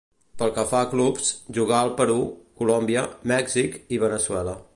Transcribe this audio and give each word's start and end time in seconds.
Pel 0.41 0.53
que 0.53 0.63
fa 0.71 0.79
a 0.85 0.87
clubs, 0.93 1.29
jugà 1.57 1.77
al 1.81 1.93
Perú, 2.01 2.17
Colòmbia, 2.63 3.05
Mèxic 3.35 3.79
i 3.99 4.05
Veneçuela. 4.07 4.63